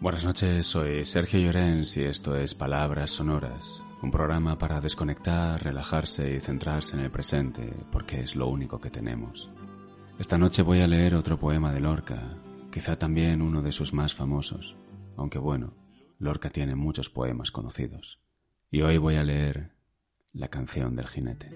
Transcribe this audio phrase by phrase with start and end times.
[0.00, 6.36] Buenas noches, soy Sergio Llorens y esto es Palabras Sonoras, un programa para desconectar, relajarse
[6.36, 9.50] y centrarse en el presente, porque es lo único que tenemos.
[10.18, 12.38] Esta noche voy a leer otro poema de Lorca,
[12.72, 14.74] quizá también uno de sus más famosos,
[15.18, 15.74] aunque bueno,
[16.18, 18.20] Lorca tiene muchos poemas conocidos.
[18.70, 19.74] Y hoy voy a leer
[20.32, 21.50] La canción del jinete.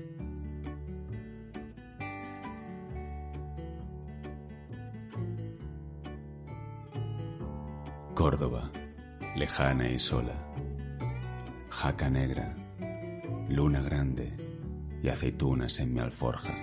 [8.15, 8.71] Córdoba,
[9.35, 10.35] lejana y sola,
[11.69, 12.55] jaca negra,
[13.49, 14.37] luna grande
[15.03, 16.55] y aceitunas en mi alforja.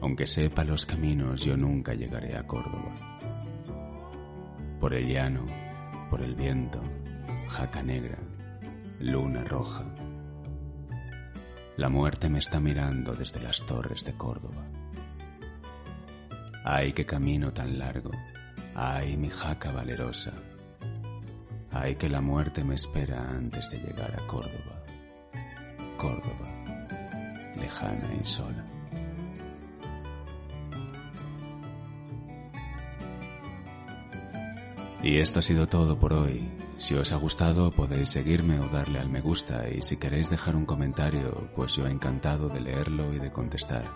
[0.00, 2.94] Aunque sepa los caminos, yo nunca llegaré a Córdoba.
[4.78, 5.44] Por el llano,
[6.10, 6.80] por el viento,
[7.48, 8.18] jaca negra,
[9.00, 9.84] luna roja.
[11.76, 14.64] La muerte me está mirando desde las torres de Córdoba.
[16.64, 18.12] Ay, qué camino tan largo,
[18.80, 20.32] Ay, mi jaca valerosa.
[21.72, 24.84] Ay, que la muerte me espera antes de llegar a Córdoba.
[25.96, 26.48] Córdoba,
[27.56, 28.64] lejana y sola.
[35.02, 36.48] Y esto ha sido todo por hoy.
[36.76, 40.54] Si os ha gustado podéis seguirme o darle al me gusta y si queréis dejar
[40.54, 43.86] un comentario, pues yo encantado de leerlo y de contestar.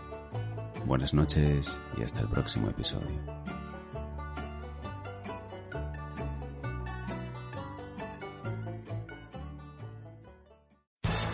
[0.85, 3.62] Buenas noches y hasta el próximo episodio.